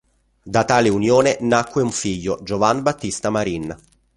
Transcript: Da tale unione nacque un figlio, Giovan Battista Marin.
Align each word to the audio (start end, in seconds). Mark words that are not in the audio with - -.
Da 0.41 0.65
tale 0.65 0.89
unione 0.89 1.37
nacque 1.41 1.83
un 1.83 1.91
figlio, 1.91 2.39
Giovan 2.41 2.81
Battista 2.81 3.29
Marin. 3.29 3.71